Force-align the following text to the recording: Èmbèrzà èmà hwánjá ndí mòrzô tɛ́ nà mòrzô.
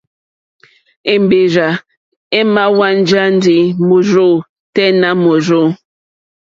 Èmbèrzà 1.13 1.67
èmà 2.39 2.63
hwánjá 2.75 3.21
ndí 3.35 3.57
mòrzô 3.87 4.27
tɛ́ 4.75 4.87
nà 5.01 5.09
mòrzô. 5.23 5.61